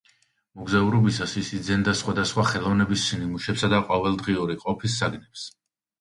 [0.59, 5.45] მოგზაურობისას ის იძენდა სხვადასხვა ხელოვნების ნიმუშებსა და ყოველდღიური ყოფის საგნებს.